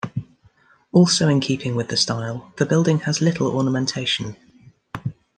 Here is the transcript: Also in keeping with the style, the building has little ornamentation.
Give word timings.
Also 0.91 1.27
in 1.27 1.39
keeping 1.39 1.75
with 1.75 1.89
the 1.89 1.95
style, 1.95 2.51
the 2.57 2.65
building 2.65 3.01
has 3.01 3.21
little 3.21 3.49
ornamentation. 3.55 4.35